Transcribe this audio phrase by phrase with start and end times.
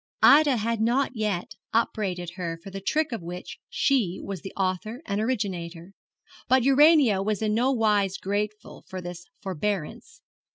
[0.23, 5.03] Ida had not yet upbraided her for the trick of which she was the author
[5.05, 5.93] and originator,
[6.47, 10.23] but Urania was in no wise grateful for this forbearance.